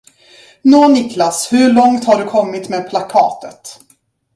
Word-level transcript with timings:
Nå, 0.61 0.87
Niklas, 0.87 1.47
hur 1.53 1.73
långt 1.73 2.05
har 2.05 2.17
du 2.19 2.25
kommit 2.29 2.69
med 2.69 2.89
plakatet. 2.89 3.79